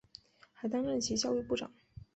[0.51, 1.71] 还担任其教育部长。